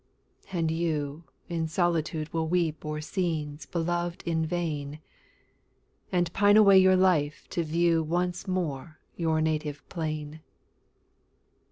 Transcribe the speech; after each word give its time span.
And 0.51 0.71
you 0.71 1.25
in 1.47 1.67
solitude 1.67 2.33
will 2.33 2.47
weep 2.47 2.83
O'er 2.83 3.01
scenes 3.01 3.67
beloved 3.67 4.23
in 4.25 4.47
vain, 4.47 4.99
And 6.11 6.33
pine 6.33 6.57
away 6.57 6.79
your 6.79 6.95
life 6.95 7.45
to 7.51 7.63
view 7.63 8.01
Once 8.01 8.47
more 8.47 8.97
your 9.15 9.41
native 9.41 9.87
plain. 9.89 10.39